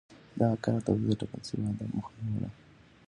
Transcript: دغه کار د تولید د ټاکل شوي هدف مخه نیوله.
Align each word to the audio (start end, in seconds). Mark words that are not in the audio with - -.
دغه 0.39 0.57
کار 0.65 0.79
د 0.81 0.85
تولید 0.85 1.07
د 1.11 1.17
ټاکل 1.19 1.41
شوي 1.49 1.63
هدف 1.69 1.89
مخه 1.97 2.11
نیوله. 2.25 2.49